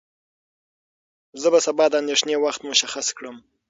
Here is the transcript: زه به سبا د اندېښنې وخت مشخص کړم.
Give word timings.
زه 1.41 1.47
به 1.53 1.59
سبا 1.65 1.85
د 1.89 1.93
اندېښنې 2.01 2.35
وخت 2.43 2.61
مشخص 2.69 3.07
کړم. 3.17 3.35